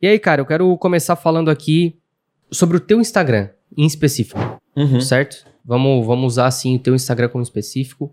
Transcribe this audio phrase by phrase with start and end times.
[0.00, 1.96] E aí, cara, eu quero começar falando aqui
[2.50, 4.38] sobre o teu Instagram em específico,
[4.76, 5.00] Uhum.
[5.00, 5.44] certo?
[5.64, 8.12] Vamos, vamos usar assim o teu Instagram como específico.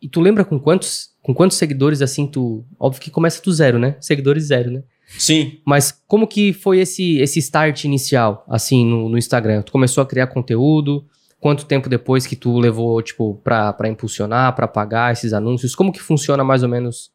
[0.00, 3.78] E tu lembra com quantos, com quantos seguidores assim tu, óbvio que começa do zero,
[3.78, 3.96] né?
[4.00, 4.82] Seguidores zero, né?
[5.18, 5.58] Sim.
[5.66, 9.62] Mas como que foi esse esse start inicial assim no, no Instagram?
[9.62, 11.04] Tu começou a criar conteúdo?
[11.40, 15.74] Quanto tempo depois que tu levou tipo pra pra impulsionar, pra pagar esses anúncios?
[15.74, 17.10] Como que funciona mais ou menos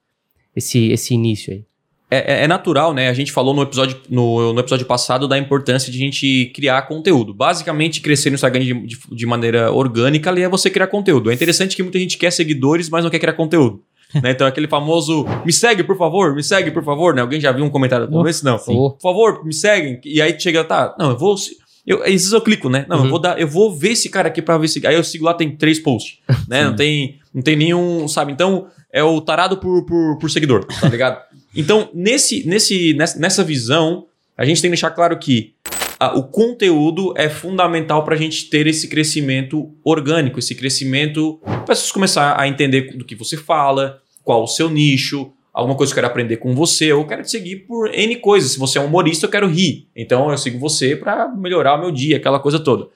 [0.56, 1.66] esse esse início aí?
[2.12, 3.08] É, é- é natural, né?
[3.10, 6.82] A gente falou no episódio, no, no episódio passado da importância de a gente criar
[6.84, 7.34] conteúdo.
[7.34, 11.30] Basicamente, crescer no Instagram de, de- de maneira orgânica ali é você criar conteúdo.
[11.30, 13.82] É interessante que muita gente quer seguidores, mas não quer criar conteúdo.
[14.24, 14.32] né?
[14.32, 17.22] Então, aquele famoso me segue, por favor, me segue, por favor, né?
[17.22, 18.44] Alguém já viu um comentário como esse?
[18.44, 18.58] Não.
[18.58, 18.74] Sim.
[18.74, 20.02] Por favor, me seguem.
[20.04, 21.36] E aí chega, tá, não, eu vou.
[21.86, 22.86] Eu, às vezes eu clico, né?
[22.90, 23.04] Não, Uhum.
[23.06, 24.86] eu vou dar, eu vou ver esse cara aqui pra ver se.
[24.86, 26.18] Aí eu sigo lá, tem três posts.
[26.50, 26.64] né?
[26.66, 28.32] Não tem, não tem nenhum, sabe?
[28.32, 31.20] Então, é o tarado por, por, por seguidor, tá ligado?
[31.56, 34.06] Então, nesse, nesse, nessa, visão,
[34.38, 35.54] a gente tem que deixar claro que
[36.00, 41.56] ah, o conteúdo é fundamental para a gente ter esse crescimento orgânico, esse crescimento para
[41.74, 45.92] as pessoas começar a entender do que você fala, qual o seu nicho, alguma coisa
[45.92, 48.52] que eu quero aprender com você, eu quero te seguir por N coisas.
[48.52, 49.88] Se você é um humorista, eu quero rir.
[49.96, 52.88] Então eu sigo você para melhorar o meu dia, aquela coisa toda.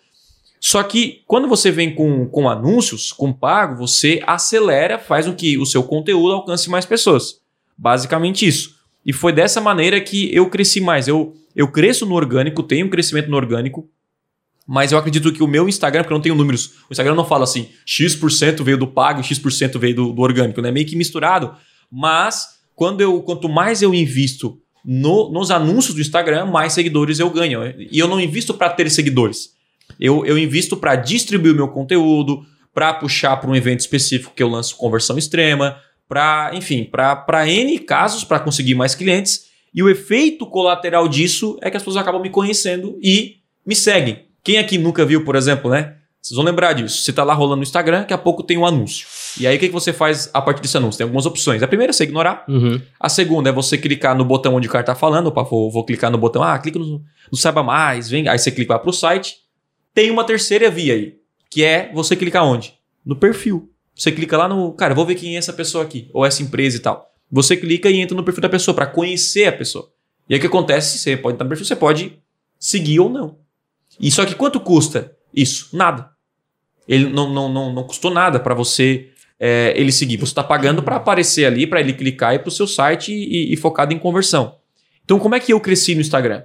[0.59, 5.57] Só que quando você vem com, com anúncios, com pago, você acelera, faz com que
[5.57, 7.42] o seu conteúdo alcance mais pessoas.
[7.83, 8.75] Basicamente isso.
[9.05, 11.05] E foi dessa maneira que eu cresci mais.
[11.05, 13.89] Eu, eu cresço no orgânico, tenho um crescimento no orgânico,
[14.65, 17.25] mas eu acredito que o meu Instagram, porque eu não tenho números, o Instagram não
[17.25, 20.71] fala assim, X% veio do pago e X% veio do, do orgânico, né?
[20.71, 21.53] Meio que misturado.
[21.91, 27.29] Mas quando eu, quanto mais eu invisto no- nos anúncios do Instagram, mais seguidores eu
[27.29, 27.59] ganho.
[27.91, 29.49] E eu não invisto para ter seguidores.
[29.99, 34.41] Eu, eu invisto para distribuir o meu conteúdo, para puxar para um evento específico que
[34.41, 35.75] eu lanço conversão extrema,
[36.07, 39.45] para, enfim, para N casos, para conseguir mais clientes.
[39.73, 44.25] E o efeito colateral disso é que as pessoas acabam me conhecendo e me seguem.
[44.43, 45.95] Quem aqui nunca viu, por exemplo, né?
[46.21, 47.03] Vocês vão lembrar disso.
[47.03, 49.05] Você tá lá rolando no Instagram, daqui a pouco tem um anúncio.
[49.37, 50.97] E aí o que, que você faz a partir desse anúncio?
[50.97, 51.61] Tem algumas opções.
[51.61, 52.45] A primeira é você ignorar.
[52.47, 52.81] Uhum.
[52.97, 55.27] A segunda é você clicar no botão onde o cara tá falando.
[55.27, 56.41] Opa, vou, vou clicar no botão.
[56.41, 58.29] Ah, clica no, no Saiba Mais, vem.
[58.29, 59.35] Aí você clica lá pro site.
[59.93, 61.15] Tem uma terceira via aí,
[61.51, 62.73] que é você clicar onde?
[63.05, 63.72] No perfil.
[63.95, 64.73] Você clica lá no.
[64.73, 67.11] Cara, vou ver quem é essa pessoa aqui, ou essa empresa e tal.
[67.31, 69.89] Você clica e entra no perfil da pessoa para conhecer a pessoa.
[70.29, 70.97] E aí o que acontece?
[70.97, 72.19] Você pode entrar no perfil, você pode
[72.59, 73.37] seguir ou não.
[73.99, 75.69] E só que quanto custa isso?
[75.75, 76.09] Nada.
[76.87, 79.09] Ele não, não, não, não custou nada para você
[79.39, 80.17] é, ele seguir.
[80.17, 83.53] Você está pagando para aparecer ali, para ele clicar e para o seu site e,
[83.53, 84.55] e focado em conversão.
[85.03, 86.43] Então, como é que eu cresci no Instagram?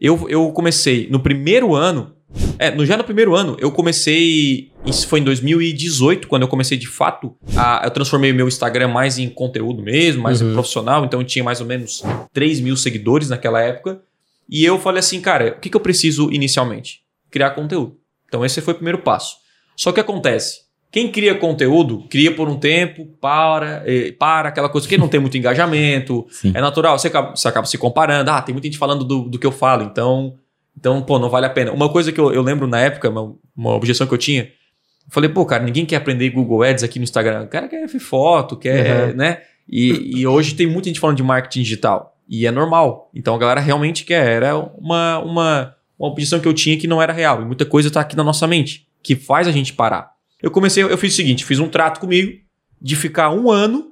[0.00, 2.14] Eu, eu comecei no primeiro ano.
[2.58, 4.70] É, no, já no primeiro ano, eu comecei.
[4.86, 7.34] Isso foi em 2018, quando eu comecei de fato.
[7.56, 10.52] A, eu transformei o meu Instagram mais em conteúdo mesmo, mais Uhum.
[10.52, 11.04] profissional.
[11.04, 14.00] Então eu tinha mais ou menos 3 mil seguidores naquela época.
[14.48, 17.00] E eu falei assim, cara, o que, que eu preciso inicialmente?
[17.30, 17.96] Criar conteúdo.
[18.26, 19.36] Então esse foi o primeiro passo.
[19.76, 20.66] Só que acontece.
[20.90, 23.84] Quem cria conteúdo, cria por um tempo, para,
[24.18, 26.50] para aquela coisa que não tem muito engajamento, Sim.
[26.54, 28.30] é natural, você acaba, você acaba se comparando.
[28.30, 30.34] Ah, tem muita gente falando do, do que eu falo, então,
[30.78, 31.72] então, pô, não vale a pena.
[31.72, 35.10] Uma coisa que eu, eu lembro na época, uma, uma objeção que eu tinha, eu
[35.10, 37.42] falei, pô, cara, ninguém quer aprender Google Ads aqui no Instagram.
[37.42, 39.16] O cara quer ver foto, quer, Uhum.
[39.16, 39.42] né?
[39.68, 42.16] E, e hoje tem muita gente falando de marketing digital.
[42.28, 43.10] E é normal.
[43.12, 44.24] Então a galera realmente quer.
[44.30, 47.42] Era uma, uma, uma objeção que eu tinha que não era real.
[47.42, 50.12] E muita coisa tá aqui na nossa mente, que faz a gente parar.
[50.40, 52.38] Eu comecei, eu fiz o seguinte, fiz um trato comigo
[52.80, 53.90] de ficar um ano,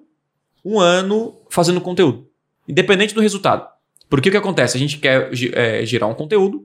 [0.64, 2.28] um ano fazendo conteúdo.
[2.68, 3.66] Independente do resultado.
[4.08, 4.76] Porque o que acontece?
[4.76, 6.64] A gente quer é, gerar um conteúdo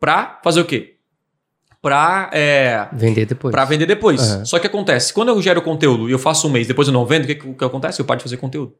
[0.00, 0.96] pra fazer o quê?
[1.82, 3.52] Pra, é, Vender depois.
[3.52, 4.20] pra vender depois.
[4.20, 4.44] Aham.
[4.44, 7.06] Só que acontece, quando eu gero conteúdo e eu faço um mês, depois eu não
[7.06, 8.00] vendo, o que, que, que acontece?
[8.00, 8.74] Eu paro de fazer conteúdo.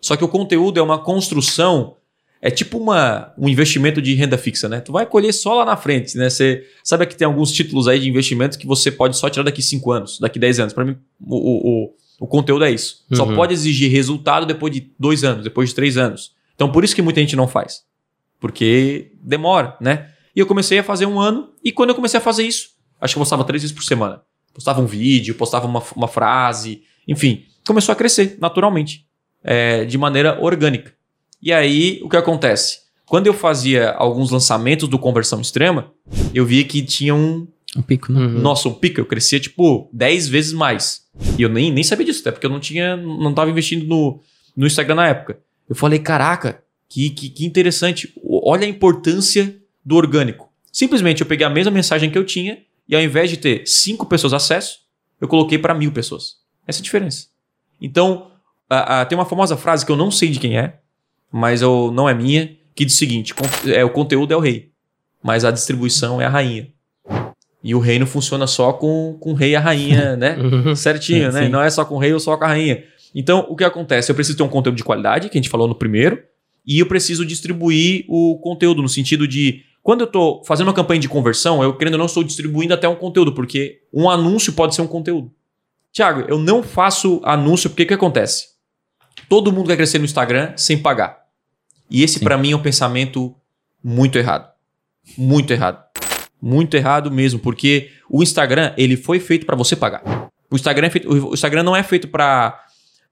[0.00, 1.96] Só que o conteúdo é uma construção,
[2.42, 4.80] é tipo uma, um investimento de renda fixa, né?
[4.80, 6.28] Tu vai colher só lá na frente, né?
[6.28, 9.62] Você sabe que tem alguns títulos aí de investimento que você pode só tirar daqui
[9.62, 10.72] 5 anos, daqui 10 anos.
[10.74, 13.06] Para mim, o, o, o, o conteúdo é isso.
[13.14, 13.34] Só Uhum.
[13.34, 16.32] pode exigir resultado depois de 2 anos, depois de 3 anos.
[16.54, 17.84] Então por isso que muita gente não faz.
[18.38, 20.10] Porque demora, né?
[20.34, 22.70] E eu comecei a fazer um ano, e quando eu comecei a fazer isso,
[23.00, 24.22] acho que eu postava três vezes por semana.
[24.52, 29.06] Postava um vídeo, postava uma, uma frase, enfim, começou a crescer naturalmente,
[29.42, 30.92] é, de maneira orgânica.
[31.42, 32.84] E aí, o que acontece?
[33.06, 35.92] Quando eu fazia alguns lançamentos do Conversão Extrema,
[36.32, 37.46] eu via que tinha um.
[37.76, 38.20] Um pico, né?
[38.20, 38.40] Uhum.
[38.40, 41.02] Nossa, um pico, eu crescia tipo 10 vezes mais.
[41.38, 42.96] E eu nem, nem sabia disso, até porque eu não tinha.
[42.96, 44.20] não tava investindo no,
[44.56, 45.38] no Instagram na época.
[45.68, 48.12] Eu falei, caraca, que, que, que interessante.
[48.24, 49.54] Olha a importância
[49.84, 50.48] do orgânico.
[50.72, 52.58] Simplesmente eu peguei a mesma mensagem que eu tinha
[52.88, 54.78] e ao invés de ter cinco pessoas acesso,
[55.20, 56.36] eu coloquei para mil pessoas.
[56.66, 57.26] Essa é a diferença.
[57.80, 58.30] Então,
[58.68, 60.78] a- a- tem uma famosa frase que eu não sei de quem é,
[61.30, 63.34] mas eu, não é minha, que diz o seguinte:
[63.66, 64.70] é, o conteúdo é o rei,
[65.22, 66.68] mas a distribuição é a rainha.
[67.62, 70.36] E o reino funciona só com, com o rei e a rainha, né?
[70.76, 71.44] Certinho, né?
[71.44, 71.48] sim.
[71.48, 72.84] Não é só com o rei ou só com a rainha.
[73.14, 74.10] Então, o que acontece?
[74.10, 76.20] Eu preciso ter um conteúdo de qualidade, que a gente falou no primeiro,
[76.66, 80.98] e eu preciso distribuir o conteúdo no sentido de quando eu estou fazendo uma campanha
[80.98, 84.74] de conversão, eu querendo ou não estou distribuindo até um conteúdo, porque um anúncio pode
[84.74, 85.30] ser um conteúdo.
[85.92, 88.46] Tiago, eu não faço anúncio porque o que acontece?
[89.28, 91.24] Todo mundo quer crescer no Instagram sem pagar.
[91.90, 93.36] E esse para mim é um pensamento
[93.82, 94.50] muito errado.
[95.18, 95.84] Muito errado.
[96.40, 100.02] Muito errado mesmo, porque o Instagram, ele foi feito para você pagar.
[100.50, 102.63] O Instagram, é feito, o Instagram não é feito para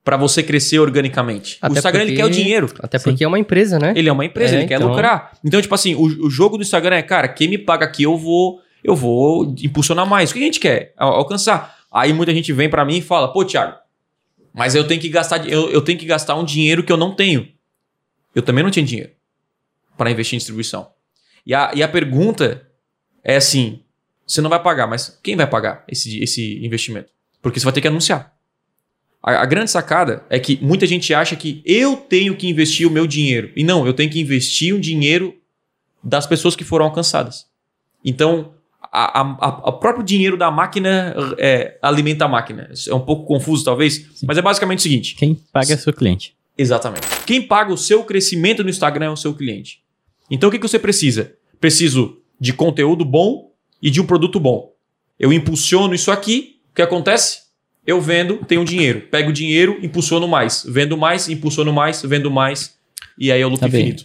[0.04, 1.58] para você crescer organicamente.
[1.62, 2.68] o Até Instagram ele porque- quer o dinheiro.
[2.80, 3.92] Até porque é uma empresa, né?
[3.96, 5.32] Ele é uma empresa, É, ele quer então- lucrar.
[5.44, 8.16] Então, tipo assim, o, o jogo do Instagram é, cara, quem me paga aqui, eu
[8.18, 10.30] vou, eu vou impulsionar mais.
[10.30, 10.92] O que a gente quer?
[10.96, 11.76] Al- Alcançar.
[11.90, 13.76] Aí muita gente vem pra mim e fala, pô, Thiago,
[14.52, 17.14] mas eu tenho que gastar, eu, eu tenho que gastar um dinheiro que eu não
[17.14, 17.46] tenho.
[18.34, 19.10] Eu também não tinha dinheiro
[19.96, 20.88] para investir em distribuição.
[21.46, 22.66] E a, e a pergunta
[23.22, 23.80] é assim:
[24.26, 27.10] você não vai pagar, mas quem vai pagar esse, esse investimento?
[27.40, 28.32] Porque você vai ter que anunciar.
[29.22, 32.90] A, a grande sacada é que muita gente acha que eu tenho que investir o
[32.90, 33.50] meu dinheiro.
[33.54, 35.34] E não, eu tenho que investir o dinheiro
[36.02, 37.46] das pessoas que foram alcançadas.
[38.04, 38.54] Então,
[39.64, 42.70] o próprio dinheiro da máquina é, alimenta a máquina.
[42.86, 46.36] É um pouco confuso, talvez, mas é basicamente o seguinte: Quem paga é seu cliente.
[46.58, 47.06] Exatamente.
[47.24, 49.82] Quem paga o seu crescimento no Instagram é o seu cliente.
[50.30, 51.34] Então o que, que você precisa?
[51.60, 54.72] Preciso de conteúdo bom e de um produto bom.
[55.18, 57.42] Eu impulsiono isso aqui, o que acontece?
[57.86, 59.02] Eu vendo, tenho dinheiro.
[59.10, 60.64] Pego o dinheiro, impulsiono mais.
[60.68, 62.76] Vendo mais, impulsiono mais, vendo mais.
[63.18, 63.82] E aí é o lucro Tá bem.
[63.82, 64.04] infinito.